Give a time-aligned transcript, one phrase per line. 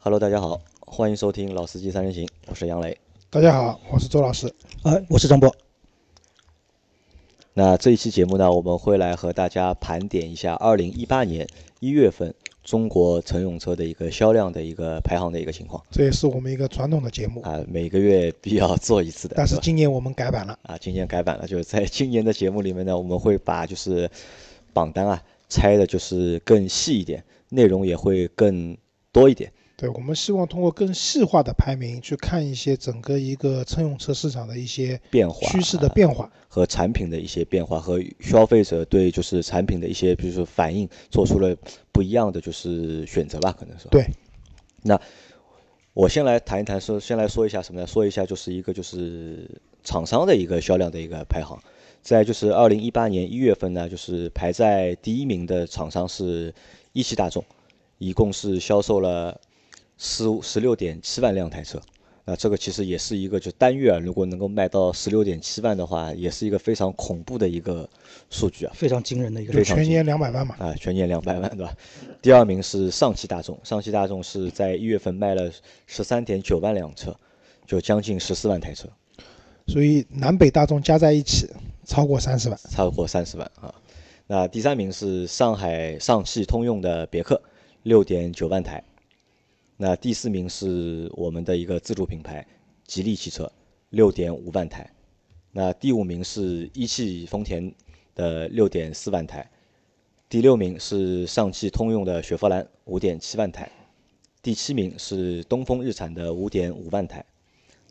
[0.00, 2.96] Hello，大家好，欢迎收听老司机三人行，我是杨雷。
[3.30, 4.50] 大家好，我是周老师。
[4.84, 5.52] 呃，我是张波。
[7.52, 11.48] 那这一期节目呢，我们会来和大家盘点一下二零一八年
[11.80, 12.32] 一月份
[12.62, 19.34] 中国乘用车的一个销量的一个排行的一个情况这也是我们一个传统的节目，啊，每个月必要做一次的。
[19.36, 20.56] 但是今年我们改版了。
[20.62, 24.08] 啊，今年改版了，就是在今年的节目里面呢，我们会把就是
[24.72, 28.78] 榜单啊拆的就是更细一点，内容也会更
[29.10, 29.52] 多一点。
[29.80, 36.28] 对，我们希望通过更细化的排名去看一些整个一个乘用车市场的一些变化趋势的啊变化。
[36.48, 41.56] 和产品的一些变化，和消费者对就是产品的一些，比如说反应，做出了
[41.92, 43.86] 不一样的就是选择吧，可能是。
[43.88, 44.04] 对。
[44.82, 45.00] 那
[45.94, 47.86] 我先来谈一谈，说先来说一下什么呢？
[47.86, 49.48] 说一下就是一个就是
[49.84, 51.56] 厂商的一个销量的一个排行，
[52.02, 56.52] 在就是二零一八年一月份呢，就是排在第一名的厂商是
[56.92, 57.44] 一汽大众，
[57.98, 59.40] 一共是销售了
[59.98, 61.78] 十十六点七万辆台车。
[62.24, 67.88] 那这个其实也是一个，就单月啊，如果能够卖到十六点七万的话，也是一个非常恐怖的一个
[68.28, 68.72] 数据啊。
[68.74, 71.74] 非常惊人的一个全年两百万嘛，啊，全年两百万，对吧？
[72.20, 75.50] 第二名是上汽大众，上汽大众是在一月份卖了
[75.86, 77.16] 十三点九万辆车，
[77.66, 78.86] 就将近十四万台车，
[79.66, 81.48] 所以南北大众加在一起
[81.86, 82.60] 超过三十万。
[82.70, 83.74] 超过三十万啊。
[84.26, 87.40] 那第三名是上海上汽通用的别克，
[87.84, 88.84] 六点九万台。
[89.80, 92.44] 那第四名是我们的一个自主品牌
[92.84, 93.50] 吉利汽车，
[93.90, 94.90] 六点五万台。
[95.52, 97.72] 那第五名是一汽丰田
[98.16, 99.48] 的六点四万台，
[100.28, 103.70] 第六名是上汽通用的雪佛兰五点七万台，
[104.42, 107.24] 第七名是东风日产的五点五万台，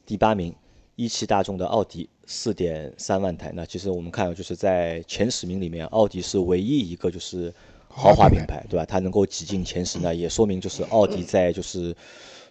[0.05, 0.53] 第八名
[0.97, 3.53] 一汽大众的奥迪四点三万台。
[3.55, 7.53] 那其实我们看，就是在前十名里面，奥迪是唯一一个就是
[7.97, 8.85] 豪华品牌，对吧？
[8.85, 11.95] 它能够挤进前十呢，也说明就是奥迪在就是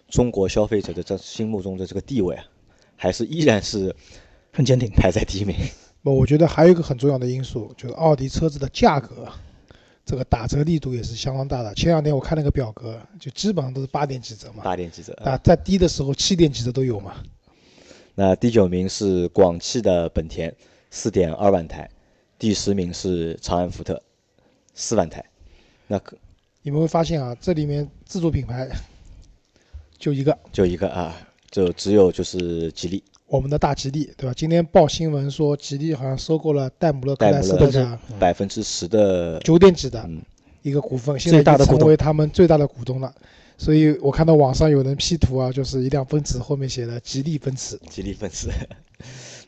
[0.09, 2.43] 中国消费者的这心目中的这个地位啊，
[2.97, 3.95] 还是依然是
[4.51, 4.89] 很坚定。
[4.89, 5.55] 排在第一名。
[6.03, 9.27] 不，我觉得还有一个很重要的因素，就是奥迪车子的价格，
[10.05, 11.73] 这个打折力度也是相当大的。
[11.75, 17.15] 前两天我看那个表格，就基本上都是八点几折嘛，八点几折啊，在低的时候七点几折都有嘛。
[18.15, 20.53] 那第九名是广汽的本田，
[20.89, 21.87] 四点二万台；
[22.37, 24.01] 第十名是长安福特，
[24.73, 25.23] 四万台。
[25.87, 26.17] 那可
[26.61, 28.69] 你们会发现啊，这里面自主品牌
[29.97, 31.15] 就一个，就一个啊，
[31.49, 34.33] 就只有就是吉利，我们的大吉利，对吧？
[34.35, 40.21] 今天报新闻说，吉利好像收购了戴姆勒克莱斯勒的百分之十的，九点几的嗯，
[40.61, 43.13] 一个股份，现在成为他们最大的股东了。
[43.57, 48.49] 所以我看到网上有人 P 图啊，就是一辆奔驰后面写的吉利奔驰，吉利奔驰。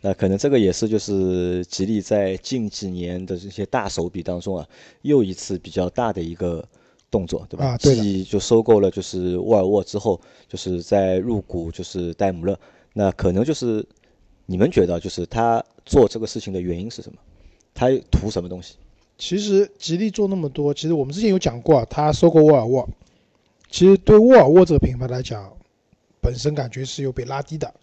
[0.02, 4.68] 那可能这个也是就是吉利在近几年的这些大手笔当中啊，
[5.02, 6.66] 又一次比较大的一个
[7.12, 7.66] 动作，对吧？
[7.66, 12.58] 啊对就收购了就是沃尔沃之后，就是在入股就是戴姆勒。
[12.94, 13.86] 那可能就是
[14.46, 17.20] 你们觉得就是他做这个事情的原因是什么？
[17.74, 18.76] 他图什么东西？
[19.18, 22.88] 其实吉利做那么多，其实我们之前有讲过啊，他收购沃尔沃，
[23.70, 25.52] 其实对沃尔沃这个品牌来讲，
[26.22, 27.74] 本身感觉是有被拉低的，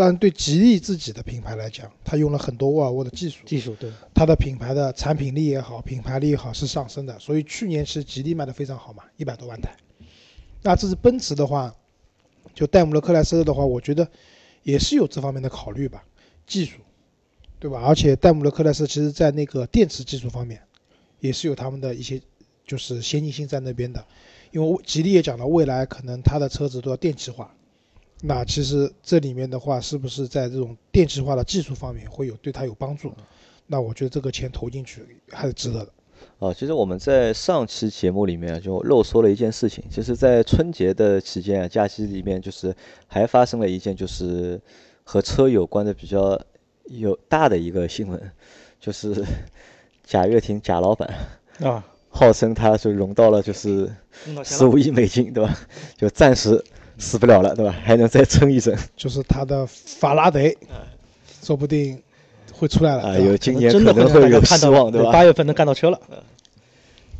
[0.00, 9.76] 但对吉利自己的品牌来讲，它用了很多沃尔沃的技术，技术对，它的品牌的产品力也好，品牌力也好是上升的，所以去年是吉利卖的非常好嘛，一百多万台。
[10.62, 11.74] 那这是奔驰的话，
[12.54, 14.08] 就戴姆勒克莱斯勒的话，我觉得
[14.62, 16.02] 也是有这方面的考虑吧，
[16.46, 16.78] 技术，
[17.58, 17.82] 对吧？
[17.84, 20.62] 而且戴姆勒克莱斯其实在那个电池技术方面，
[21.18, 22.18] 也是有他们的一些
[22.64, 24.02] 就是先进性在那边的，
[24.50, 27.54] 因为吉利也讲了，未来可能它的车子都要电气化。
[28.22, 33.12] 那其实这里面的话，是不是在这种电气化的技术方面会有对它有帮助？
[33.66, 35.92] 那我觉得这个钱投进去还是值得的。
[36.38, 42.74] 啊，其实我们在上期节目里面啊就漏说了一件事情，就是在春节的期间啊，假期里面就是
[43.06, 44.60] 还发生了一件就是
[45.02, 46.38] 和车有关的比较
[46.86, 48.32] 有大的一个新闻，
[48.78, 49.24] 就是
[50.04, 51.08] 贾跃亭贾老板
[51.60, 53.90] 啊，号称他是融到了就是
[54.44, 55.56] 十五亿美金，对吧？
[55.96, 56.62] 就暂时
[56.98, 57.74] 死不了了，对吧？
[57.82, 60.40] 还能再撑一撑就是他的法拉德，
[61.42, 62.00] 说不定
[62.52, 63.02] 会出来了。
[63.02, 65.10] 啊，有今年可能会有希望，对吧？
[65.10, 65.98] 八月份能干到车了。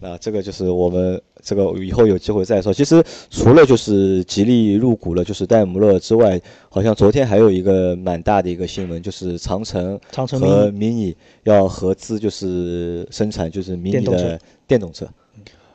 [0.03, 2.73] 那这个就是我们这个以后有机会再说。
[2.73, 6.41] 其实除了就是吉利入股了就是戴姆勒之外，
[6.71, 11.15] 好像昨天还有一个蛮大的一个新闻，就是长城长城和 mini
[11.45, 15.07] 要合资，就是生产就是 mini 的电动车。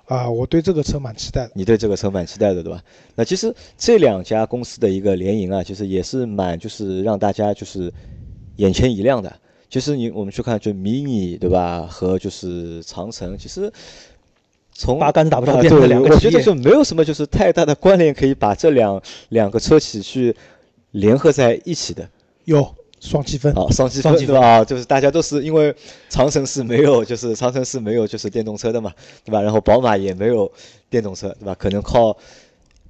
[0.06, 1.52] 啊，我对这个车蛮期待的。
[1.56, 2.82] 你对这个车蛮期待的，对吧？
[3.16, 7.92] 那其实这两家公司的一个联营啊，其实也是蛮就是让大家就是
[8.58, 9.34] 眼前一亮的。
[9.68, 13.72] 其实你我们去看就 mini 对吧，和就是长城，其实
[14.72, 20.36] 从八竿子打不着啊变成两个我觉得就没有什么就是太大的关联，可以把这两两个车企去
[20.92, 22.08] 联合在一起的。
[22.44, 24.48] 有双积分，啊，双积双积分分对吧？
[24.48, 25.76] 啊就是大家都是因为
[26.10, 28.92] 长城是没有，就是长城是没有就是电动车的嘛，
[29.24, 29.42] 对吧？
[29.42, 30.52] 然后宝马也没有
[30.90, 31.56] 电动车，对吧？
[31.56, 32.16] 可能靠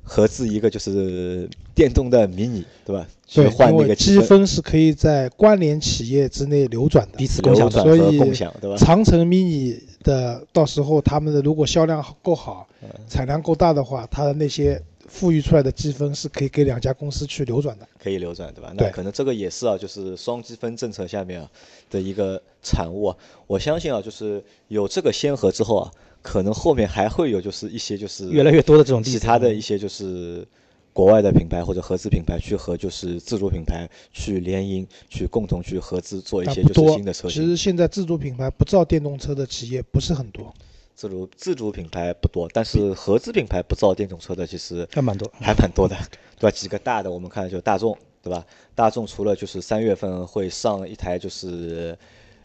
[0.03, 3.05] 合资一个就是电动的迷你，对吧？
[3.27, 7.25] 去对，换因为那个积积分是可以在关联企业之内流转的彼。
[7.25, 7.81] 此共享的。
[7.81, 8.77] 所以共享，对吧？
[8.77, 17.87] 长城 mini 的到时候他们的如果销量够好，嗯产量够大的话，它的那些富裕出来的积分是可以给两家公司去流转的。
[17.99, 18.73] 可以流转，对吧？
[18.75, 21.49] 那可能这个也是啊，就是双积分政策下面啊
[21.89, 23.17] 的一个产物啊。
[23.47, 25.91] 我相信啊，就是有这个先河之后啊，
[26.21, 30.45] 可能后面还会有就是一些就是越来越多的这种其他的一些就是
[30.91, 37.43] 国外的品牌或者合资品牌去和就是自主品牌去联营，去共同去合资做一些就是新的车型。
[37.43, 40.53] 其实现在自主品牌不造电动车的企业不是很多。
[40.95, 45.29] 自主自主品牌不多，但是合资品牌不造电动车的其实还蛮多。
[45.41, 45.95] 还蛮多的，
[46.39, 46.51] 对吧？
[46.51, 48.45] 几个大的，我们看就大众，对吧？
[48.73, 51.97] 大众除了就是三月份会上一台就是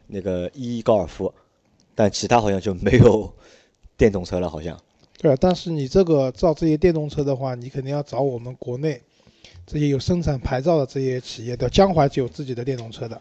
[0.09, 1.33] 那个一高尔夫，
[1.95, 3.33] 但其他好像就没有
[3.97, 4.77] 电动车了，好像。
[5.17, 9.01] 对啊，但是你这个造这些电动车的话，你肯定要找我们国内
[9.67, 11.69] 这些有生产牌照的这些企业的。
[11.69, 13.21] 江淮就有自己的电动车的，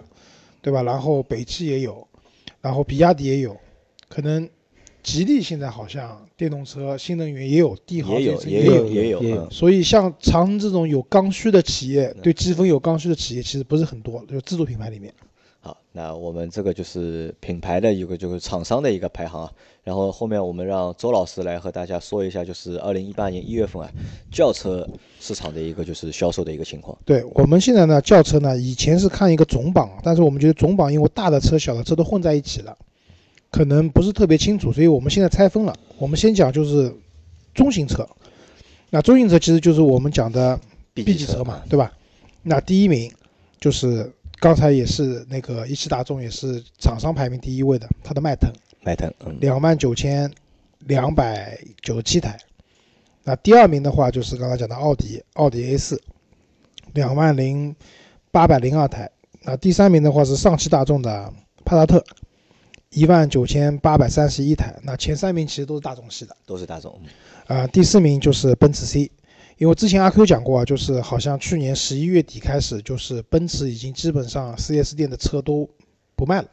[0.62, 0.82] 对吧？
[0.82, 2.08] 然后北汽也有，
[2.62, 3.56] 然后比亚迪也有，
[4.08, 4.50] 可能
[5.10, 15.12] 吉利现在好像电动车新能源也有，帝豪也有也也有也有也有嗯所以像长城这种有刚需的企业，嗯对积分有刚需的企业其实不是很多，就自主品牌里面。
[15.62, 19.52] 好，那我们这个就是品牌的一个就是厂商的一个排行啊。
[19.84, 23.90] 然后后面我们让周老师来和大家说一下，就是二零一八年一月份啊，
[24.32, 24.88] 轿车
[25.20, 26.96] 市场的一个就是销售的一个情况。
[27.04, 32.78] 对我们现在呢，轿车呢，以前是看一个总榜，但是我们觉得总榜因为大的车、小的车都混在一起了，
[33.52, 35.76] 可能不是特别清楚，所以我们现在拆分了。
[35.98, 36.94] 我们先讲就是
[37.54, 38.08] 中型车，
[38.90, 40.60] 那中型车其实就是我们讲的
[40.94, 41.92] B 级车嘛，对吧？
[42.44, 43.12] 那第一名
[43.60, 48.52] 就是刚才也是那个一汽大众也是厂商排名第一位的，它的迈腾
[48.82, 50.32] 迈腾，嗯，两万九千
[50.86, 52.38] 两百九十七台。
[53.24, 56.02] 那第二名的话就是刚才讲的奥迪，奥迪 A 四，
[56.94, 57.76] 两万零
[58.32, 59.12] 八百零二台。
[59.42, 61.34] 那第三名的话是上汽大众的
[61.66, 62.04] 帕萨特，
[62.92, 64.76] 一万九千八百三十一台。
[64.84, 66.36] 那前三名其实都是大众系的。
[66.46, 67.00] 都是大众。
[67.48, 69.12] 嗯啊、第四名就是奔驰 C，
[69.58, 75.68] 因为之前阿 Q 讲过啊，就是好像去年十一月底开始，就是奔驰已经基本上 4S 店的车都
[76.16, 76.48] 不卖了，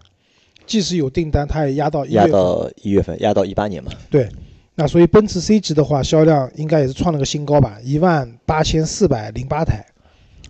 [0.67, 2.27] 即使有订单，它也压到压。
[2.27, 3.93] 到一月份，压到一八年嘛。
[4.11, 4.29] 对，
[4.75, 9.85] 那所以奔驰 C 级的话，销量应该也是创了个新高吧，一万八千四百零八台。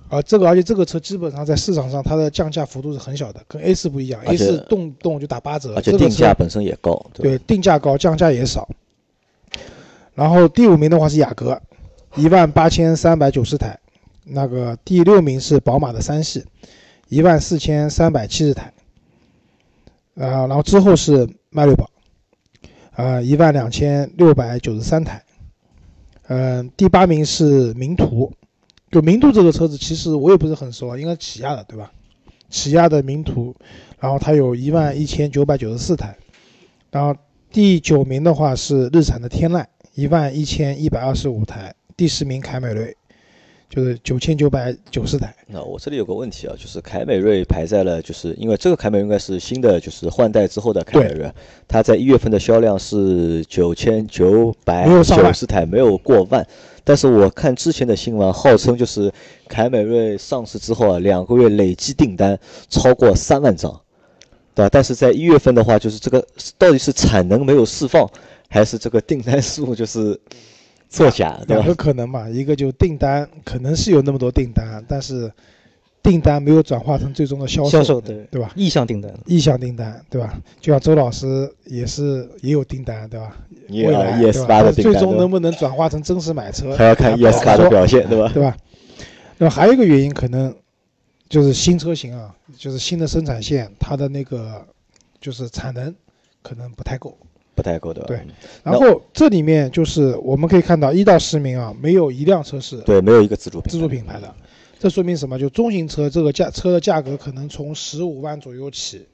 [0.09, 8.69] 而这个，而且这个车基本上在市场上它的降价幅度是很小的，跟 A 四不一样，A 四动不动就打八折，而且定价本身也高，吧对，定价高，降价也少。
[10.15, 11.61] 然后第五名的话是雅阁，
[12.15, 13.79] 一万八千三百九十台。
[14.29, 16.45] 那个第六名是宝马的三系，
[17.09, 18.73] 一万四千三百七十台。
[20.17, 21.91] 啊，然后之后是迈锐宝，
[22.97, 25.23] 呃，一万两千六百九十三台。
[26.29, 28.33] 嗯、第八名是名图，
[28.97, 31.93] 就名图这个车子其实我也不是很熟啊，应该起亚的对吧？
[32.49, 33.55] 起亚的名图，
[34.01, 36.17] 然后它有一万一千九百九十四台。
[36.91, 37.15] 然后
[37.53, 41.75] 第九名的话是日产的天籁，一万一千一百二十五台。
[41.95, 42.97] 第十名凯美瑞，
[43.69, 45.35] 就是九千九百九十台。
[45.47, 51.31] 那我这里有个问题啊，就是凯美瑞排在了，就是因为这个凯美瑞应该是新的，就是换代之后的凯美瑞，
[51.67, 56.47] 它在一月份的销量是九千九百九十台，没有过万。
[56.85, 59.13] 但是我看之前的新闻，号称就是
[59.49, 62.39] 凯美瑞上市之后啊，两个月累计订单
[62.69, 63.81] 超过三万张，
[64.55, 64.69] 对吧？
[64.73, 66.25] 但是在一月份的话，就是这个
[66.57, 68.09] 到底是产能没有释放，
[68.49, 70.17] 还是这个订单数就是
[70.89, 71.75] 作假，对吧两个？
[71.75, 75.31] 可能嘛，一个就订单可能是有那么多订单，但是
[76.03, 78.51] 订单没有转化成最终的销售，销售对对吧？
[78.55, 80.41] 意向订单，意向订单，对吧？
[80.61, 83.37] 就像周老师也是也有订单，对吧？
[83.69, 88.31] 未来 ES 八的订单，最终能不能转化成真实买车，还要看 ES 八的表现，对吧？
[88.33, 88.57] 对吧？
[89.39, 90.55] 那么还有一个原因，可能
[91.29, 94.65] 就是新车型啊，就是新的生产线，它的那个
[95.21, 95.95] 就是产能
[96.43, 97.19] 可能不太够。
[97.57, 98.07] 不太够，对吧？
[98.07, 98.29] 对嗯
[98.63, 104.33] 然后这里面就是我们可以看到一到十名啊，没有一辆车是对，没有一个自主自主品牌的，
[104.79, 105.39] 这说明什么？
[105.39, 109.07] 就中型车这个价车的价格可能从十五万左右起，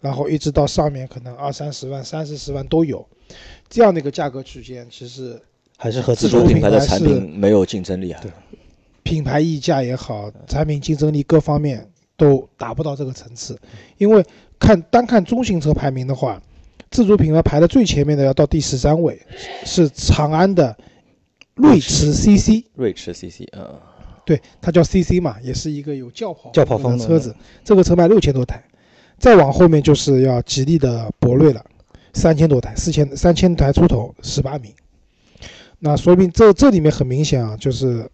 [0.00, 3.04] 然后一直到上面可能二三十万、三四十万都有，
[3.68, 5.38] 这样的一个价格区间，其实
[5.76, 8.20] 还是和自自主主品牌的产品没有竞争力啊。
[8.22, 8.30] 对
[9.02, 13.58] 品牌溢价也好，产品竞争力各方面都达不到这个层次。
[13.98, 14.24] 因为
[14.58, 16.40] 看单看中型车排名的话，
[16.90, 19.20] 自主品牌排的最前面的要到第十三位，
[19.64, 20.76] 是长安的
[21.54, 23.78] 瑞驰 CC，瑞驰 CC，嗯，
[24.24, 27.06] 对，它叫 CC 嘛，也是一个有轿跑轿跑风的的。
[27.06, 27.34] 车子，
[27.64, 28.62] 这个车卖六千多台，
[29.18, 31.64] 再往后面就是要吉利的博瑞了，
[32.14, 34.72] 三千多台，四千三千台出头，十八名。
[35.78, 38.10] 那说明这这里面很明显啊，就是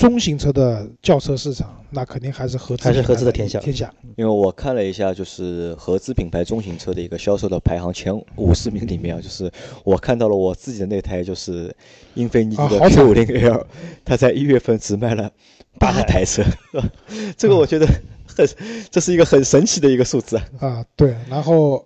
[0.00, 3.92] 中型车的轿车市场，那肯定还是合资还是合资的天下天下。
[4.16, 9.52] 因为我看了一下，就是合资品牌中型车的一个销售的排行前五十名里面啊，就是
[9.84, 11.76] 我看到了我自己的那台就是
[12.14, 13.66] 英菲尼迪的啊好惨 Q 五零 L，
[14.02, 15.30] 它在一月份只卖了
[15.78, 16.42] 八 八台车，
[17.36, 17.86] 这个我觉得
[18.26, 18.48] 很，
[18.90, 20.44] 这是一个很神奇的一个数字啊。
[20.60, 21.84] 啊，对，然后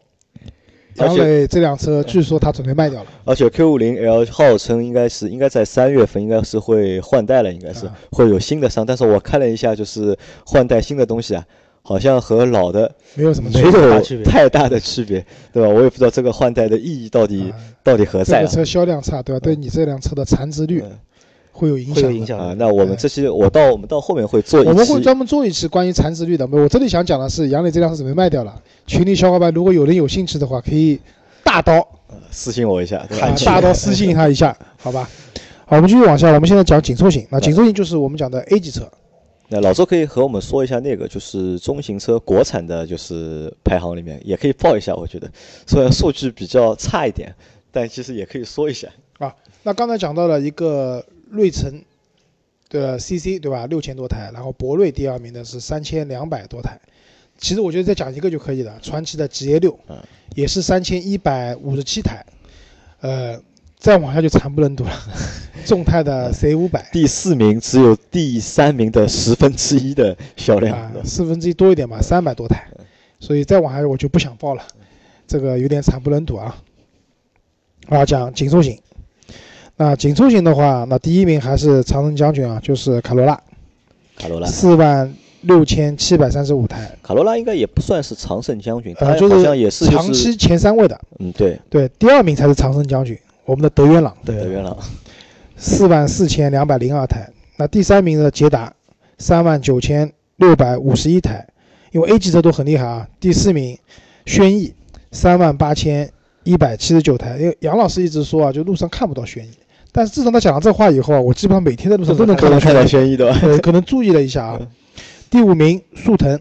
[0.97, 7.95] 杨磊这辆车据说他准备卖掉了，而且 Q 五零 L 号称应该是应该在三月份应该是会换代了，应该是啊。
[8.13, 11.45] 会有新的上，但是我看了一下，就是换代新的东西啊，
[11.83, 14.19] 好像和老的没有什么没区别。
[14.19, 15.69] 有太大的区别，对吧？
[15.69, 17.59] 我也不知道这个换代的意义到底啊。
[17.83, 18.41] 到底何在啊？
[18.43, 19.41] 这个车销量差，对吧？
[19.41, 20.83] 对你这辆车的残值率。
[20.85, 20.99] 嗯
[21.54, 21.94] 会有影响。
[21.94, 26.46] 会有影响啊，那我们这期我到我们到后面会做一期，我们会专门做一期关于残值率的。
[26.49, 28.61] 我这里想讲的是，杨磊这辆车准备卖掉了。
[28.87, 31.00] 群里小伙伴如果有人有兴趣的话，可以
[31.42, 31.87] 大刀
[32.30, 33.28] 私信我一下，对吧？
[33.28, 35.08] 啊大刀私信他一下， 好吧？
[35.66, 36.28] 好，我们继续往下。
[36.32, 38.82] 我们现在讲紧凑型，那紧凑型就是我们讲的 A 级车。
[39.49, 44.94] 那老周可以和我们说一下那个就是中型车国产的，就是排行里面也可以报一下。
[44.94, 45.30] 我觉得
[45.66, 47.34] 虽然数据比较差一点，
[47.70, 49.34] 但其实也可以说一下啊。
[49.62, 51.04] 那刚才讲到了一个
[51.35, 51.83] 瑞城
[52.71, 53.67] 的 CC 对吧？
[53.67, 56.81] 六千多台，然后博瑞第二名的是三千两百多台。
[57.37, 59.99] 其实我觉得再讲一个就可以了，传奇的 GA 六嗯，
[60.37, 62.25] 也是三千一百五十七台。
[63.00, 63.38] 呃，
[63.76, 64.91] 再往下就惨不忍睹了，
[65.67, 72.67] 众泰的 C 五百第四名只有第三名的十分之一的销量，啊，四分之一多一点吧，三百多台。
[73.19, 74.62] 所以再往下我就不想报了，
[75.26, 76.62] 这个有点惨不忍睹啊。
[77.88, 78.81] 啊，讲紧凑型，
[79.76, 83.40] 那紧凑型的话，那第一名还是长城将军啊，就是卡罗拉，
[84.16, 84.47] 卡罗拉。
[84.47, 85.12] 四万
[85.43, 90.99] 六千七百三十五台，卡罗拉应该也不算是长胜将军，它呃，就好像也是就长是期前三位的。
[91.19, 94.76] 嗯对对，第二名才是长胜将军，我们的德源朗，对德源朗
[95.57, 97.28] 四万四千两百零二台。
[97.57, 98.73] 那第三名的捷达，
[99.19, 101.47] 三万九千六百五十一台，
[101.93, 103.09] 因为 A 级车都很厉害啊。
[103.21, 103.78] 第四名，
[104.26, 104.73] 轩逸，
[105.12, 106.11] 三万八千
[106.43, 107.37] 一百七十九台。
[107.38, 109.50] 因为杨老师一直说啊，就路上看不到轩逸，
[109.97, 113.17] 但是自从他讲了这话以后啊，我基本上每天在路上都能看到可能看到轩逸。
[113.17, 114.61] 的可能注意了一下啊。
[115.31, 116.41] 第五名速腾，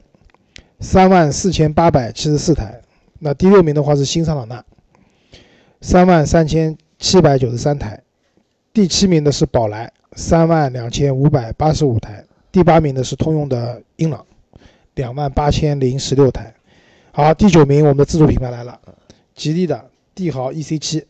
[0.79, 2.81] 三万四千八百七十四台。
[3.19, 4.65] 那第六名的话是新桑塔纳，
[5.81, 8.01] 三万三千七百九十三台。
[8.73, 12.25] 第七名的是宝来，三万两千五百八十五台。
[12.51, 14.25] 第八名的是通用的英朗，
[14.95, 16.51] 两万八千零十六台。
[17.11, 18.79] 好，第九名我们的自主品牌来了，
[19.35, 21.05] 吉利的帝豪 EC 七，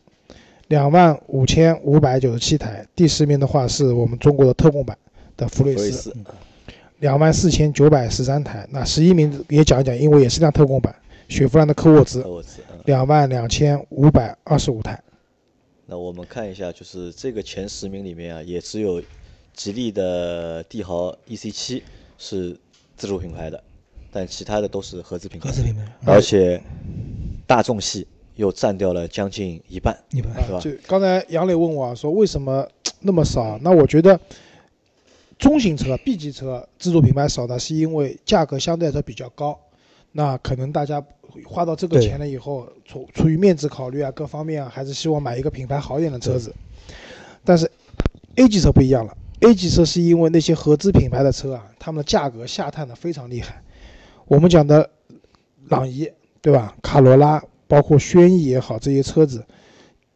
[0.74, 2.84] 两万五千五百九十七台。
[2.96, 4.98] 第十名的话是我们中国的特供版
[5.36, 6.12] 的福睿斯，
[6.98, 8.66] 两万四千九百十三台。
[8.72, 10.92] 那十一名也讲一讲，因为也是辆特供版，
[11.28, 12.26] 雪佛兰的科沃兹，
[12.86, 15.00] 两万两千五百二十五台。
[15.86, 19.00] 那我们看一下，就是这个前十名里面啊，也只有
[19.54, 21.84] 吉利的帝豪 EC 七
[22.18, 22.58] 是
[22.96, 23.62] 自主品牌的，
[24.10, 26.60] 但其他的都是合资品牌合，资品牌而且
[27.46, 29.96] 大众系又占掉了将近一半。
[30.10, 32.66] 一半是吧就刚才杨磊问我啊说为什么
[33.00, 33.58] 那么少？
[33.62, 34.18] 那我觉得
[35.38, 39.58] 中型车、B 级车自主品牌少呢，是因为价格相对来说比较高。
[40.12, 41.04] 那可能大家
[41.44, 46.54] 花到这个钱了以后，出出于面子考虑啊，各方面啊，还是希望买一个品牌好一点的车子。
[47.44, 47.70] 但是
[48.36, 53.60] A 级车不一样了，A 级车是因为那些合资品牌的车啊，他们的价格下探的非常厉害。
[54.26, 54.88] 我们讲的
[55.68, 56.10] 朗逸，
[56.40, 56.74] 对吧？
[56.80, 59.44] 卡罗拉，包括轩逸也好，这些车子，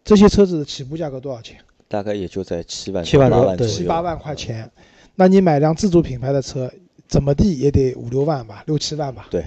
[0.04, 1.56] 这些车子的起步价格多少钱？
[1.88, 4.70] 大概也就在七万七万多对八万左右，七八万块钱。
[5.14, 6.70] 那你买辆自主品牌的车，
[7.08, 9.26] 怎么地也得五六万吧，六七万吧。
[9.30, 9.42] 对，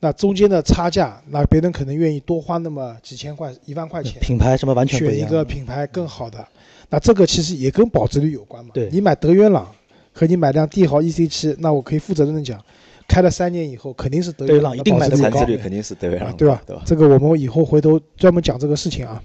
[0.00, 5.44] 那中间的差价，那别人可能愿意多花那么几千块、一万块钱，品牌什么完全不选一个。
[5.44, 6.46] 品牌更好的。
[6.90, 8.72] 那这个其实也跟保值率有关嘛。
[8.74, 9.72] 对你买德源朗
[10.12, 12.62] 和你买辆帝豪 EC 七，那我可以负责任的讲，
[13.08, 16.62] 开了三年以后肯定是德源朗一定卖得产保值率高率肯定是德源朗，啊对吧？
[16.66, 16.82] 对吧？
[16.86, 19.22] 这个我们以后回头专门讲这个事情啊。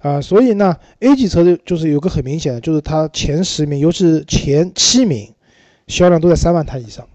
[0.00, 5.32] 啊、所以呢，A 级车的就是有个很明显的，就是它前十名，尤其是前七名，
[5.86, 7.08] 销量都在三万台以上。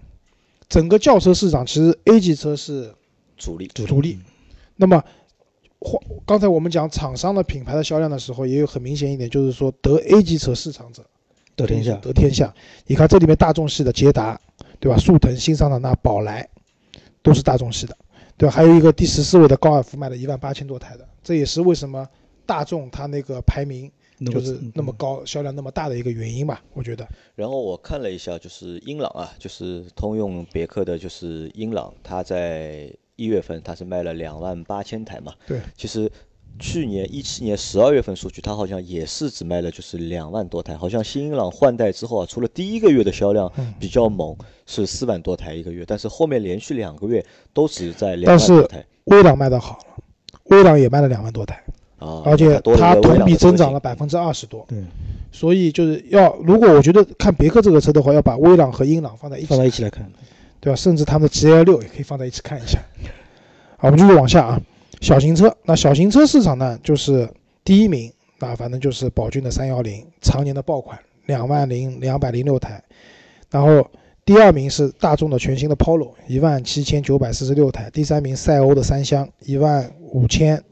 [0.68, 2.92] 整个轿车市场其实 A 级车是
[3.36, 4.18] 主力主力。
[4.74, 5.04] 那么，
[5.78, 11.04] 换刚才我们讲厂商的品牌的销量的时候，也有很明显一点，就是说得 A 级车市场者
[11.54, 12.52] 得天下，得天下。
[12.88, 14.40] 你看这里面大众系的捷达，
[14.80, 14.98] 对吧？
[14.98, 16.48] 速腾、新桑塔纳、宝来，
[17.22, 17.96] 都是大众系的。
[18.36, 18.54] 对吧？
[18.54, 22.08] 还有一个第十四位的高尔夫卖了一万八千多台的，这也是为什么
[22.46, 23.92] 大众它那个排名
[24.32, 27.06] 就是那么高、销量那么大的一个原因吧，我觉得。
[27.34, 35.34] 然后我看了一下，就是英朗啊，就是通用别克的，就是英朗，它在一月份它是卖了两万八千台嘛。
[35.46, 35.60] 对。
[35.76, 36.10] 其实
[36.58, 48.84] 去年一七年十二月份数据，它好像也是只卖了就是两万多台，好像新英朗换代之后啊，除了第一个月的销量比较猛，是四万多台一个月，但是后面连续两个月都只在两万多台。
[49.04, 50.02] 威朗卖的好了，
[50.44, 51.62] 威朗也卖了两万多台。
[51.98, 54.64] 啊，而且它同比增长了百分之二十多。
[54.66, 54.82] 对，
[55.30, 60.10] 所以就是要，如果我觉得看别克这个车的话，要把威朗和英朗放在一起，放在一起来看，
[60.60, 60.76] 对吧？
[60.76, 62.78] 甚至他们的 GL 六也可以放在一起看一下。
[63.76, 64.60] 好，我们继续往下啊，
[65.00, 67.28] 小型车，那小型车市场呢，就是
[67.64, 72.82] 第一名啊，反正就是宝骏的三幺零，常年的爆款，两万零两百零六台，
[73.50, 73.90] 然后
[74.24, 80.62] 第二名是大众的全新的 Polo，一万七千九百四十六台，第三名赛欧的三厢，一万五千。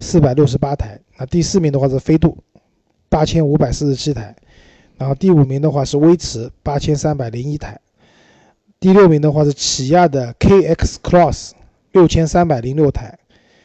[0.00, 2.38] 四百六十八台，那第四名的话是飞度，
[3.08, 4.32] 八千五百四十七台，
[4.96, 7.80] 然后第五名的话是威驰，八千三百零一台，
[8.78, 11.50] 第六名的话是起亚的 KX Cross，
[11.98, 13.18] 六千三百零六台，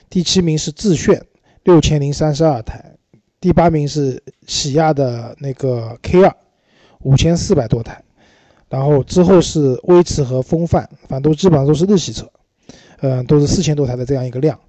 [0.09, 1.23] 第七名是致炫，
[1.65, 2.95] 六千零三十二台，
[3.39, 6.35] 第八名是起亚的那个 K 二，
[7.03, 8.03] 五千四百多台，
[8.69, 12.27] 然后之后是威驰和风范，反正都基本上都是日系车，
[13.01, 14.59] 嗯，都是四千多台的这样一个量。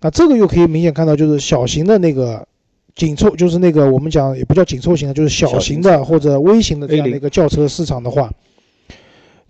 [0.00, 2.48] 那这个又可以明显看到，就是小型的那个
[2.94, 8.32] 紧凑，就是那个我们讲也不叫紧凑型的，就是小型的或者微型的这样的一个轿车市场的话，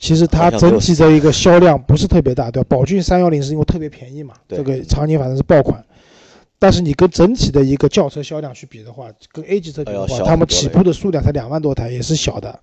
[0.00, 2.66] 其实它整体的一个销量不是特别大，对吧？
[2.68, 5.84] 宝骏三幺零是因为特别便宜嘛，这个常年反正是爆款。
[6.58, 12.58] 但是你跟整体的一个轿车销量去比的话，跟 A 级车比的话，他们起步的数量才两万多台，也是小的。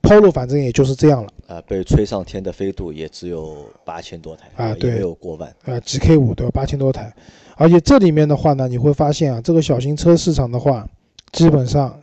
[0.00, 1.28] Polo 反正也就是这样了。
[1.46, 5.78] 啊，被吹上天的飞度也只有八千多台啊，对，没有过万啊。
[5.80, 6.50] GK 五对吧？
[6.52, 7.14] 八千多台，
[7.56, 10.88] 而且这里面的话呢，你会发现啊，这个小型车市场的话，
[11.32, 12.00] 基本上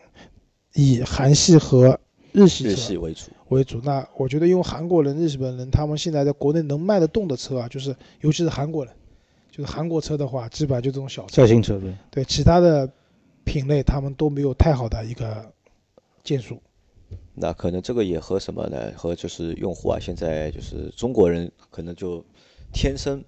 [0.74, 2.00] 以韩系和
[2.32, 3.80] 日系车为主为主。
[3.84, 8.94] 那我觉得，因为韩国人、日本人他们现在在国内能卖得动的车啊，就是尤其是韩国人。
[9.52, 12.90] 就是韩国车的话，基本上就这种小小型车，对对，其他的
[13.44, 15.44] 品类他们都没有太好的一个
[16.24, 16.62] 建树。
[17.34, 18.92] 那可能这个也和什么呢？
[18.96, 22.24] 和就是用户啊，现在就是中国人可能就
[22.72, 23.22] 天生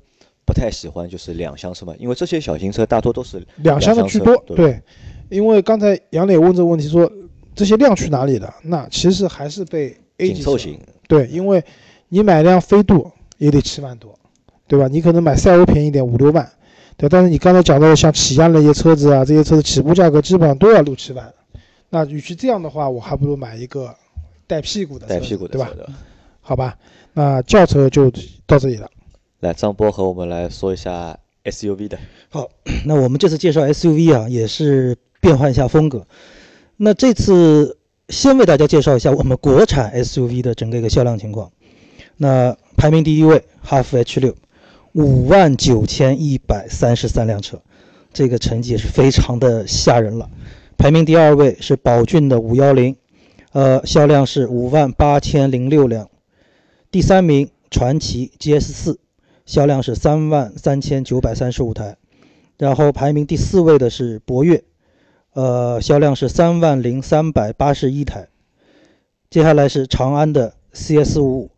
[0.45, 4.37] 不太喜欢就是两厢车嘛，因为这些小型车大多都是两厢的居多。
[4.45, 4.81] 对，
[5.29, 7.11] 因为刚才杨磊问这个问题说，
[7.55, 8.53] 这些量去哪里了？
[8.63, 10.57] 那其实还是被 A 级车。
[11.07, 11.63] 对，因为
[12.09, 14.17] 你买辆飞度也得七万多。
[14.67, 14.87] 对吧？
[14.87, 16.49] 你可能买赛欧便宜点五六万，
[16.95, 17.09] 对。
[17.09, 21.29] 但是你刚才讲到的像起亚那些车子啊，这些车子起步价格基本上都要六七万。
[21.89, 23.93] 那与其这样的话，我还不如买一个
[24.47, 25.69] 带屁股的，带屁股的，对吧？
[26.39, 26.77] 好吧，
[27.11, 28.09] 那轿车就
[28.47, 28.89] 到这里了。
[29.41, 31.99] 来，张波和我们来说一下 SUV 的。
[32.29, 32.47] 好，
[32.85, 36.07] 那我们这次介绍 SUV 啊，也是变换一下风格。
[36.77, 37.77] 那这次
[38.11, 41.51] 先为大家介绍一下我们国产 SUV 的整个一个销量情况。
[42.17, 44.35] 那排名第一位，哈弗 H 六。
[44.93, 47.61] 五万九千一百三十三辆车，
[48.11, 50.29] 这个成绩也是非常的吓人了。
[50.77, 52.97] 排名第二位是宝骏的五幺零，
[53.53, 56.09] 呃，销量是五万八千零六辆。
[56.91, 58.99] 第三名传祺 GS 四，
[59.45, 61.95] 销量是三万三千九百三十五台。
[62.57, 64.61] 然后排名第四位的是博越，
[65.33, 68.27] 呃，销量是三万零三百八十一台。
[69.29, 71.51] 接下来是长安的 CS 五五。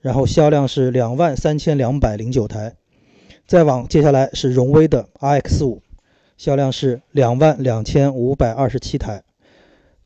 [0.00, 2.72] 然后销量是两万三千两百零九台，
[3.46, 5.82] 再往接下来是荣威的 RX 五，
[6.38, 9.22] 销量是两万两千五百二十七台，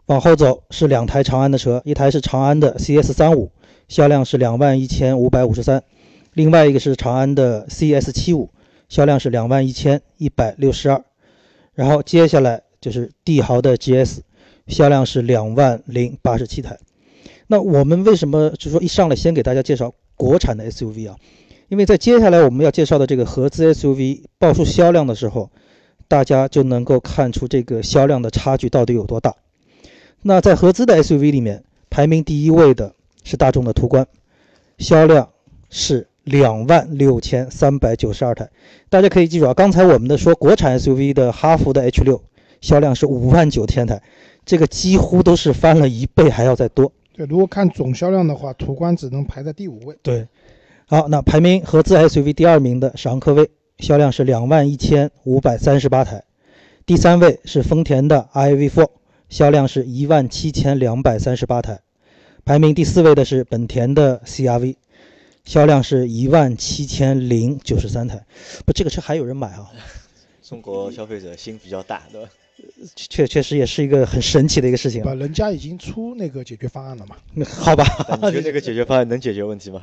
[0.07, 3.53] 往后走是两台长安的车，一台是长安的 CS 三五，
[3.87, 5.85] 销量是两万一千五百五十三，
[6.33, 8.51] 另外一个是长安的 CS 七五，
[8.89, 11.05] 销量是两万一千一百六十二，
[11.75, 14.19] 然后接下来就是帝豪的 GS，
[14.67, 16.79] 销量是两万零八十七台。
[17.47, 21.17] 那我们为什么就是说一上来先给大家介绍国产的 SUV 啊？
[21.69, 25.51] 因为在接下来我们要介绍的这个合资 SUV 报出销量的时候，
[26.09, 29.35] 大家就能够看出这个销量的差距到底有多大。
[30.21, 32.93] 那在合资的 SUV 里面，排名第一位的
[33.23, 34.07] 是大众的途观，
[34.77, 35.31] 销量
[35.71, 38.51] 是两万六千三百九十二台。
[38.91, 42.23] 大家可以记住啊，刚才我们的说国产 SUV 的哈弗的 H 六
[42.65, 44.01] 销量是五万九千台，
[44.47, 46.91] 这个几乎都是翻了一倍还要再多。
[47.13, 49.95] 对，如果看总销量的话，途观只能排在第五位。
[50.03, 50.27] 对，
[50.87, 53.51] 好，那排名合资 SUV 第二名的是昂科威，
[53.81, 56.25] 销量是两万一千五百三十八台。
[56.87, 58.89] 第三位是丰田的 iV4，
[59.29, 61.81] 销量是一万七千两百三十八台。
[62.47, 64.77] 排名第四位的是本田的 CRV，
[65.45, 68.25] 销量是一万七千零九十三台。
[68.65, 69.71] 不，这个车还有人买啊？
[70.43, 72.29] 中国消费者心比较大，对吧？
[72.95, 75.03] 确确实也是一个很神奇的一个事情。
[75.03, 77.17] 不，人家已经出那个解决方案了嘛？
[77.47, 79.83] 好吧，你觉得这个解决方案能解决问题吗？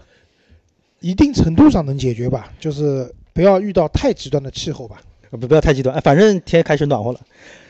[0.99, 5.01] 一定程度上能解决吧，就是不要遇到太极端的气候吧。
[5.31, 7.21] 不不要太极端，反正天开始暖和了。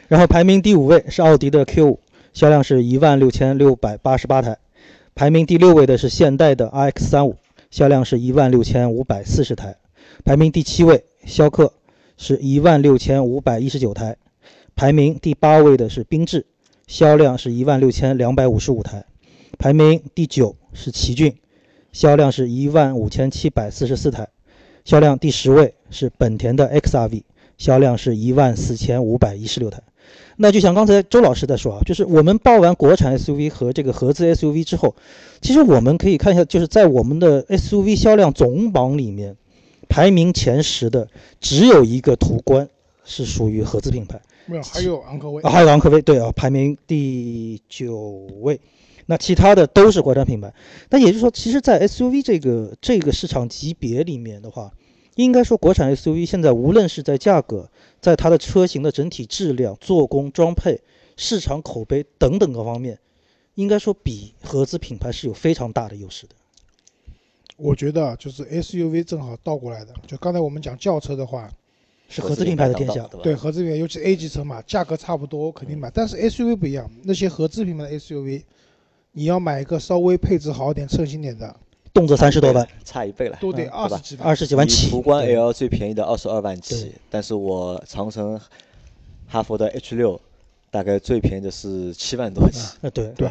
[0.08, 2.00] 然后排名第五位是奥迪的 Q 五，
[2.34, 4.58] 销量是一万六千六百八十八台。
[5.14, 7.38] 排名第六位的是现代的 RX 三五，
[7.70, 9.78] 销量是一万六千五百四十台。
[10.26, 11.72] 排名第七位逍客
[12.18, 14.18] 是一万六千五百一十九台。
[14.82, 16.44] 排名第八位的是缤智，
[16.88, 19.06] 销量是一万六千两百五十五台。
[19.60, 21.36] 排名第九是奇骏，
[21.94, 24.28] 销量是一万五千七百四十四台。
[24.84, 27.22] 销量第十位是本田的 XRV，
[27.60, 29.84] 销量是一万四千五百一十六台。
[30.38, 34.96] 那就像刚才周老师在说啊，就是我们报完国产 SUV 和这个合资 SUV 之后，
[35.42, 39.38] 其实我们可以看一下，就是在我们的 SUV 销量总榜里面，
[39.88, 41.08] 排名前十的
[41.40, 42.68] 只有一个途观
[43.06, 44.20] 是属于合资品牌。
[44.52, 48.60] 没有，还有昂科威啊，还有昂科威，对啊，排名第九位。
[49.06, 50.54] 那其他的都是国产品牌。
[50.90, 54.74] 那也就是说，其实，在 SUV 这个这个市场级别里面的话，
[55.16, 57.70] 应该说国产 SUV 现在无论是在价格，
[58.02, 60.82] 在它的车型的整体质量、做工、装配、
[61.16, 63.00] 市场口碑等等各方面，
[63.56, 66.36] 应该说比合资品牌是有非常大的优势的。
[67.56, 71.50] 我觉得就是 SUV 正好倒过来的，就刚才我们讲轿车的话。
[72.12, 75.90] 是合资品牌的天下，对合资品牌，尤其 A 级车嘛，价格差不多，肯定买。
[75.94, 78.44] 但是 SUV 不一样，那些合资品牌的 SUV，
[79.14, 81.56] 你要买一个稍微配置好点、称心点的，
[81.94, 84.90] 动辄三十多万，差一倍了，都得二十几万，二十几万起。
[84.90, 88.38] 途观 L 最便宜的二十二万起，但是我长城、
[89.28, 90.20] 哈弗的 H 六，
[90.70, 92.76] 大概最便宜的是七万多起。
[92.82, 93.30] 啊，对对，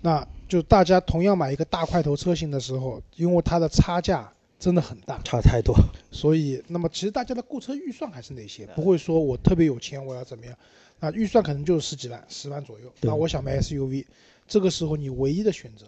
[0.00, 4.32] 那就大家同样买一个大块头车型的时候，因为它的差价。
[4.58, 5.74] 真的很大，差太多。
[6.10, 10.56] 所以，那么其实大家的购车预算还是那些，不会说我特别有钱，我要怎么样？
[11.00, 12.90] 啊，预算可能就是十几万、十万左右。
[13.02, 14.04] 那我想买 SUV，
[14.48, 15.84] 这个时候你唯一的选择，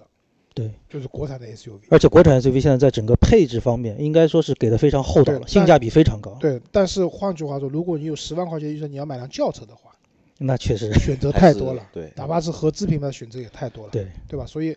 [0.53, 1.79] 对，就是国产的 SUV。
[1.89, 6.37] 而且国产 SUV 现在在整个配置方面，应该说是给的非常厚道了，性价比非常高。
[6.39, 9.91] 对，但是换句话说，如果你有十万块钱预算，你要买辆轿车的话，
[10.37, 11.89] 那确实选择太多了。
[11.91, 13.91] 对，哪怕是合资品牌的选择也太多了。
[13.91, 14.45] 对，对吧？
[14.45, 14.77] 所以，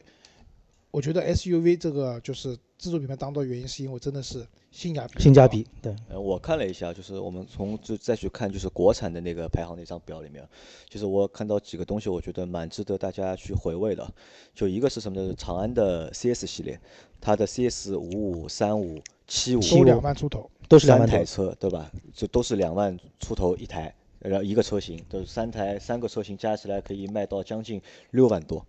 [0.92, 4.46] 我觉得 SUV 这个就是自主品牌当道原因，是因为真的是。
[4.72, 5.94] 性价比，性价比，对。
[6.08, 10.48] 呃，我看了一下，就是我们从就再去看，就是国产的那个排行那张表里面，
[10.88, 14.10] 就是我看到几个东西，我觉得蛮值得大家去回味的。
[14.56, 15.36] 就一个是什么呢？
[15.38, 16.80] 长安的 CS 系列，
[17.20, 21.92] 它的 CS 五五、三五、七五都两万出头，都是三台车，对吧？
[22.14, 28.66] 就都是两万出头一台，然后一个车型，都是三台，三个车型加起来可以卖到将近六万多，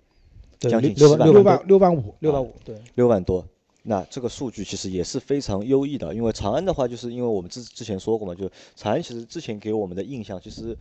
[0.68, 3.46] 将近七万六万六万五，六万五，对，六万多。
[3.84, 10.76] 那这个数据其实也是非常优异的，因为长安的话，就是因为我们之之前说过嘛，就长安其实之前给我们的印象其实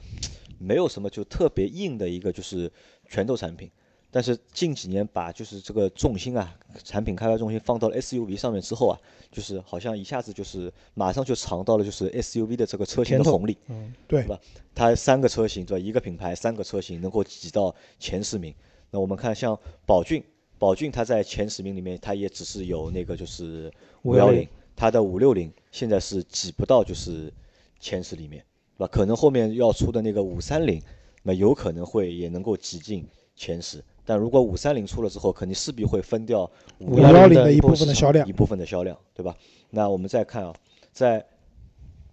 [0.59, 2.71] 没有什么就特别硬的一个就是
[3.09, 3.71] 拳头产品，
[4.11, 8.99] 但是近几年把就是这个重心啊，产品开发重心放到了 SUV 上面之后啊，
[9.31, 14.39] 就是好像一下子就是马上就尝到了就是 SUV 的这个车型的红利，嗯，对吧？
[14.75, 15.83] 它三个车型对吧？
[15.83, 18.53] 一个品牌三个车型能够挤到前十名，
[18.91, 20.23] 那我们看像宝骏。
[20.59, 23.73] 宝骏它在前十名里面，它也只是有那个就是
[24.03, 27.33] 五幺零，它的五六零现在是挤不到就是
[27.79, 28.45] 前十里面，
[28.77, 28.87] 对吧？
[28.93, 30.79] 可能后面要出的那个五三零，
[31.23, 39.35] 那有可能会也能够挤进前十，但如果五三零出了之后，肯定势必会分掉五幺零的一部分的销量，一部分的销量，对吧？
[39.71, 40.53] 那我们再看啊，
[40.91, 41.25] 在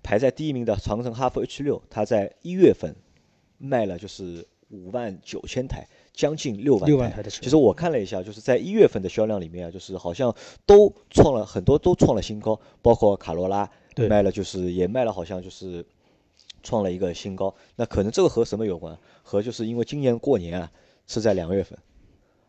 [0.02, 2.96] 排在第一名的长城哈弗 H 六，它在一月份
[3.58, 5.86] 卖了就是五万九千台。
[6.18, 10.34] 将近六万台的车，其实我看了一下，就是在一月份的销量里面啊，就是好像
[10.66, 13.70] 都创了很多，都创了新高，包括卡罗拉
[14.08, 15.86] 卖了，就是也卖了，好像就是
[16.64, 17.54] 创了一个新高。
[17.76, 18.98] 那可能这个和什么有关？
[19.22, 20.68] 和就是因为今年过年啊
[21.06, 21.78] 是在两月份，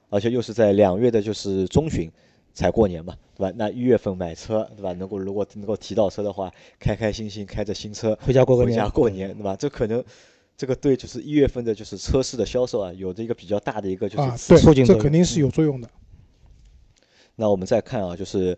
[0.10, 2.12] 而且又是在两月的就是中旬
[2.55, 3.53] 才过年嘛，对吧？
[3.55, 4.93] 那一月份买车，对吧？
[4.93, 9.55] 能够如果能够提到车的话，开开心心开着新车回家过个年，回家过年，对吧？
[9.55, 10.03] 这可能。
[10.60, 15.89] 这个对，就是一月份的，就是车市的销售啊，有着一个比较大的一个就是促进这肯定是有作用的。
[17.38, 18.58] 那我们再看啊，就是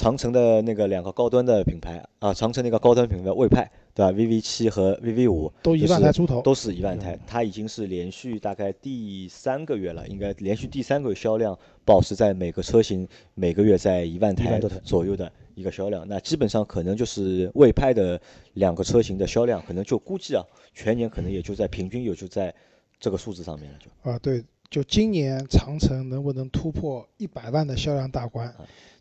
[0.00, 15.30] 长城的那个两个高端的品牌啊，长城那个高端品牌魏派，对吧？VV 七和 VV 五都一万台出头，都是一万台，它已经是连续大概第三个月了，应该连续第三个月销量保持在每个车型每个月在一万台左右的。
[15.56, 18.18] 一个销量，那基本上可能就是魏派的
[18.54, 22.54] 两个车型的销量，可能就估计啊，全年可能也就在平均也就在
[22.98, 23.78] 这个数字上面了。
[23.78, 28.54] 就啊，对，就今年长城能不能突破一百万的销量大关，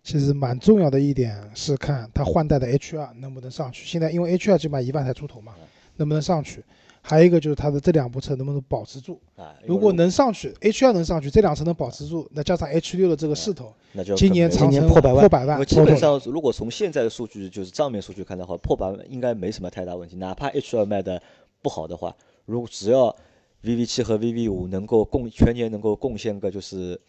[0.04, 3.86] 其实蛮重要的一点是看它换代的 H2 能不能上去。
[3.86, 5.54] 现在因为 H2 就卖一万台出头嘛，
[5.98, 6.64] 能不能上去？
[7.02, 9.22] 还有一个就是它的这两部车能不能保持住？
[9.36, 20.16] 啊，如果能上去，H2 能上去，这辆车能保持住，那加上 H6 的这个势头，那就今年更长城破百万破百万，基本上，如果从现在的数据，就是账面数据看的话，破百万应该没什么太大问题。
[20.18, 21.22] 哪怕 H 2卖的
[21.62, 23.16] 不好的话，如果只要
[23.64, 27.00] VV 七和 VV 五能够贡全年能够贡献个就是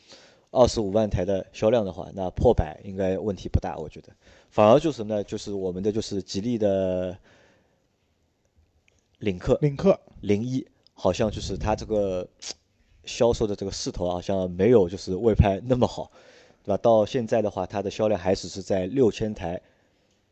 [0.51, 4.09] 二十五万台的销量的话，那破百应该问题不大，我觉得。
[4.51, 5.23] 反而就是什么呢？
[5.23, 7.17] 就是我们的就是吉利的
[9.19, 12.29] 领克领克零一，好像就是它这个
[13.05, 16.11] 销售的这个势头好像没有就是魏派那么好，
[16.65, 16.77] 对吧？
[16.79, 19.61] 到现在的话，它的销量还只是在六千台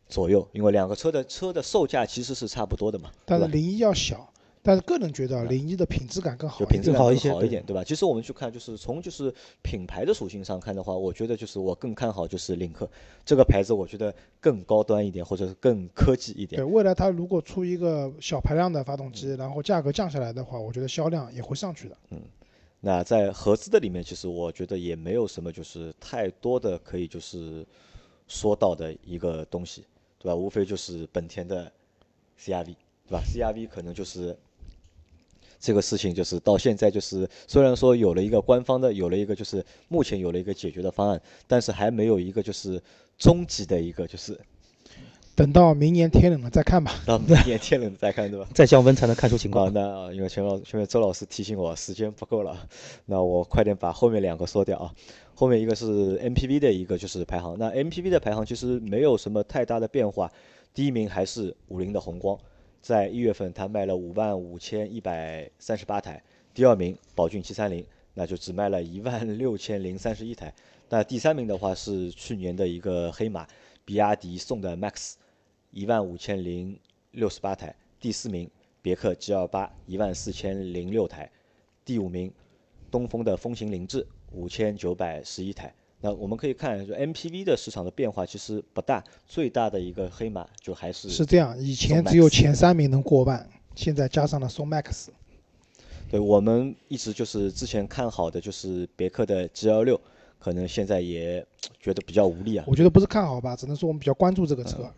[0.09, 3.13] 左右，因为两个车的车的售价其实是差不多的嘛？
[3.25, 7.83] 但是零一要小，但是个人觉得零一的品质感更好品质好一些好一点，对吧？
[7.85, 12.89] 其实我们去看，就是从就是品牌的属性上看的话，我觉得就是我更看好就是领克
[13.25, 16.65] 这个牌子，我觉得更高端一点，或者是更科技一点对，。
[16.65, 21.97] 未来它如果出一个小排量的发动嗯机，然后价格降下来的话，我觉得销量也会上去的。
[22.11, 22.21] 嗯
[22.81, 27.67] 那在合资的里面，其实我觉得也没有什么就是太多的可以就是
[28.29, 29.85] 说到的一个东西，
[30.17, 30.37] 对吧？
[30.37, 31.73] 无非就是本田的
[32.41, 34.39] CRV，对吧？CRV 可能就是
[35.61, 42.81] 这个事情，就是到现在就是虽然说有了一个官方的，有了一个就是目前有了一个解决的方案，但是还没有一个就是
[43.19, 44.39] 终极的一个就是
[45.35, 46.93] 等到明年天冷了再看吧。
[47.07, 48.49] 到明年天冷再看，对吧？
[48.53, 49.73] 再降温才能看出情啊，况。
[49.73, 52.67] 那啊因为前老前面周老师提醒我时间不够了，
[53.07, 54.93] 那我快点把后面两个说掉啊。
[55.35, 60.29] 后面一个是 MPV 的一个就是排行，那 MPV 的排行其实没有什么太大的变化，
[60.75, 62.37] 第一名还是五菱的宏光，
[62.81, 66.23] 在一月份它卖了五万五千一百三十八台，
[66.55, 70.55] 第二名宝骏七三零，那就只卖了一万六千零三十一台，
[70.89, 73.47] 那第三名的话是去年的一个黑马，
[73.85, 75.15] 比亚迪宋的 MAX，
[75.71, 76.79] 一万五千零
[77.11, 81.31] 六十八台，第四名别克 G 2 8一万四千零六台，
[81.85, 82.33] 第五名
[82.91, 85.75] 东风的风行凌志五千九百十一台。
[86.01, 95.09] 那我们可以看，就 MPV 的市场的变化其实不大，最大的一个黑马就还是是这样，以前只有前三名能过万，现在加上了宋 MAX，
[96.11, 100.01] 对我们一直就是之前看好的就是别克的 G 2 6
[100.39, 101.45] 可能现在也
[101.81, 104.67] 觉得比较无力啊，我觉得不是看好吧，只能说我们比较关注这个嗯。
[104.67, 104.93] 车。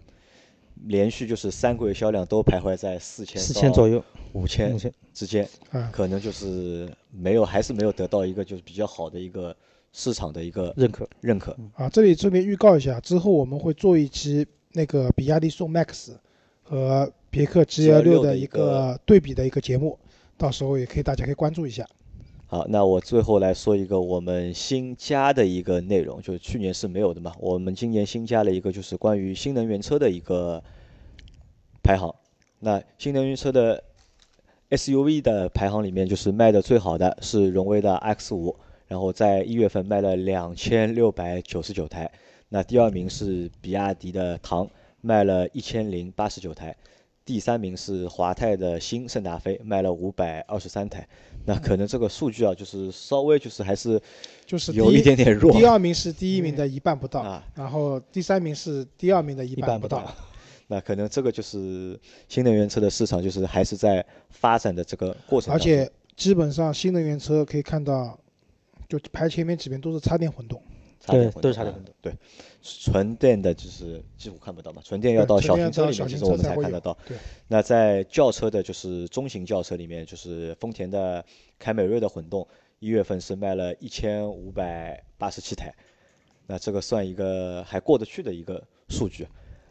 [0.85, 9.55] 连续就是三个月销量都徘徊在四千四千左右，五千目前之间，嗯，可能就是没有，还是没有得到一个就是比较好的一个
[9.93, 11.09] 市场的一个认可。
[11.21, 11.57] 认可。
[11.75, 16.13] 啊，这里这边预告一下，之后我们会做一期那个比亚迪宋 MAX
[16.63, 19.99] 和别克 GL6 的一个对比的一个节目，
[20.37, 21.87] 到时候也可以大家可以关注一下。
[22.47, 30.61] 好，那我最后来说一个我们新加的一个内容，就是去年是没有的嘛，我们今年新加了一个就是关于新能源车的一个
[31.83, 32.13] 排行。
[32.59, 33.83] 那新能源车的
[34.71, 38.57] SUV 的排行里面，就是卖的最好的是荣威的 X 5
[38.91, 42.11] 然后在一月份卖了两千六百九十九台。
[42.49, 44.69] 那第二名是比亚迪的唐，
[45.01, 46.77] 卖了一千零八十九台。
[47.25, 51.09] 第三名是华泰的新圣达菲，卖了五百二十三台。
[51.45, 54.03] 那可能这个数据啊，就是稍微就是还是
[54.45, 57.47] 就是有一点点弱第二名是第一名的一半不到，啊。
[57.55, 60.13] 然后第三名是第二名的一一半不到到。
[60.67, 61.97] 那可能这个就是
[62.29, 65.55] 新能源车的市场，就是还是在发展的这个过程。
[65.55, 68.19] 而且基本上新能源车可以看到，
[68.91, 70.61] 就排前面几名都是插电混动，
[71.07, 72.13] 对插电混动啊都是插电混动对，
[72.61, 76.99] 纯电的就是几乎看不到嘛，纯电要到小型车里面，其实我们才看得到。
[77.07, 81.25] 对，那在轿车的，就是中型轿车里面，就是丰田的
[81.59, 82.47] 凯美瑞的混动，
[82.81, 85.73] 一月份是卖了一千五百八十七台，
[86.49, 89.27] 那这个算一个还过得去的一个数据。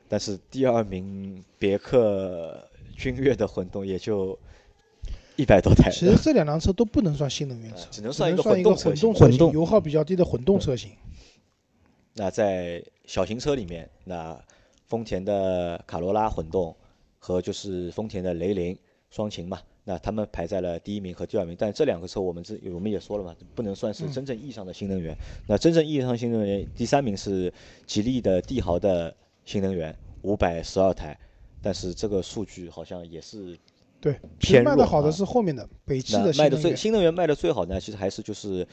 [0.07, 4.39] 但是第二名别克君越的混动也就
[5.39, 10.91] 一百多台，其实这两辆车都不能算新能源车，只能算一个混动车型混动，混动油耗比较低的混动车型。
[12.15, 14.37] 那在小型车里面，那
[14.87, 16.75] 丰田的卡罗拉混动
[17.19, 18.77] 和就是丰田的雷凌
[19.09, 21.55] 双擎嘛，那他们排在了第一名和第二名。
[21.57, 25.15] 但这两个车我们这我们也说了嘛，不能算是嗯真正意义上的新能源。
[25.47, 27.53] 那真正意义上新能源，第三名是
[27.87, 31.17] 吉利的帝豪的新能源，五百十二台。
[31.61, 33.57] 但是这个数据好像也是
[34.01, 36.75] 对，其实偏弱卖的好的啊是后面的北汽的新卖的最。
[36.75, 38.67] 新能源卖的最好呢，其实还是就是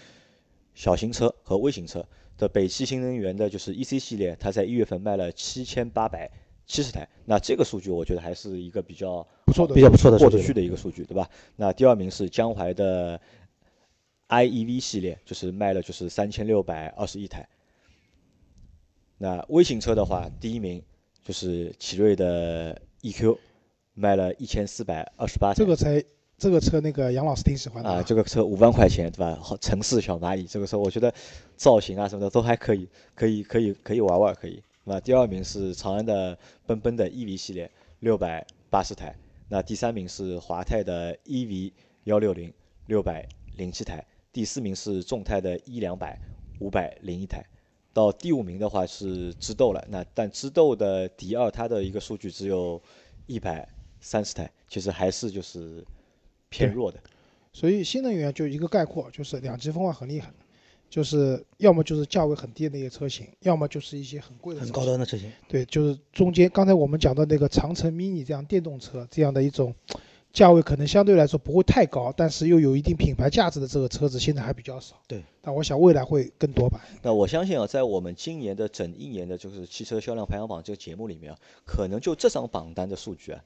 [0.75, 2.07] 小型车和微型车
[2.39, 6.31] 的北汽新能源的，就是 EC 系列，它在一月份卖了七千八百
[6.67, 7.09] 七十台。
[7.25, 11.29] 那这个数据我觉得还是一个比较不错的比较不错的过得去的一个数据，对吧？
[11.57, 13.21] 那第二名是江淮的
[14.29, 17.49] iEV 系列，就是卖了就是三千六百二十一台。
[19.19, 20.83] 那微型车的话，第一名
[21.25, 23.39] 就是奇瑞的 EQ，
[23.97, 25.55] 卖了一千四百二十八台。
[25.57, 26.03] 这个车
[26.39, 29.37] 这个车那个杨老师挺喜欢的啊，这个车五万块钱对吧？
[29.43, 31.13] 好，城市小蚂蚁，这个车我觉得
[31.57, 34.63] 造型啊什么的都还可以，可以可以可以玩玩可以。
[34.85, 37.69] 那第二名是长安的奔奔的 EV 系列，
[38.01, 39.17] 六百八十台。
[39.49, 41.73] 那第三名是华泰的 EV
[42.05, 42.53] 幺六零，
[42.87, 44.05] 六百零七台。
[44.33, 46.19] 第四名是众泰的 E 两百，
[46.61, 47.43] 五百零一台。
[47.95, 52.81] 到第五名的话是知豆了，那但知豆的 D 二它的一个数据只有
[53.27, 53.67] 一百
[54.07, 55.85] 三十台，其实还是就是
[56.49, 57.01] 偏弱的。
[57.53, 60.33] 所以新能源就一个概括，就是两极分化很厉害。
[60.89, 65.33] 就是要么就是价位很低的那些车型，要么就是一些很贵的、很高端的车型。
[65.49, 69.75] 对，就是中间刚才我们讲的那个长城 mini 这样电动车这样的一种
[70.33, 74.95] 价位，可能相对来说不会太高，但是又有一定品牌价值的这个车子，现在还比较少。
[75.09, 76.81] 对，但我想未来会更多吧。
[77.03, 83.43] 那我相信啊，在我们今年的整一年的就是汽车销量排行榜这个节目里面啊，可能就这张榜单的数据啊，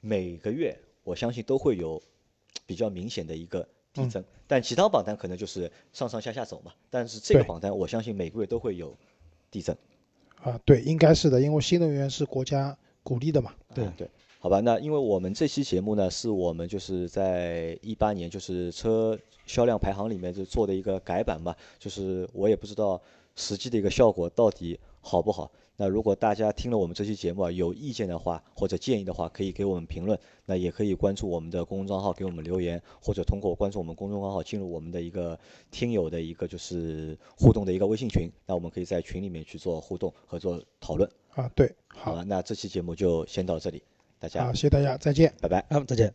[0.00, 2.02] 每个月我相信都会有
[2.66, 3.66] 比较明显的一个。
[3.92, 6.72] 递增，但其他榜单可能就是上上下下走嘛。
[6.88, 8.96] 但是这个榜单，我相信每个月都会有
[9.50, 9.76] 递增。
[10.36, 13.52] 啊，对，应该是的，因为新能源是国家鼓励的嘛。
[13.74, 14.08] 对对，
[14.38, 23.02] 好吧，那因为我们这期节目呢，是我们就是在一八年就是车销量排行里面就做的一个改版嘛，就是我也不知道
[23.34, 25.50] 实际的一个效果到底好不好。
[25.80, 30.18] 那如果大家听了我们这期节目啊，有意见的话或者建议的话，可以给我们评论。
[30.44, 35.38] 那也可以关注我们的公众账号给我们留言，或者通过关注我们公众账号进入我们的一个
[35.70, 38.30] 听友的一个就是互动的一个微信群。
[38.44, 41.10] 那我们可以在群里面去做互动和做讨论。
[41.30, 43.82] 啊，对，好，那这期节目就先到这里，
[44.18, 46.12] 大家好，谢谢大家，再见，拜拜，嗯，再见。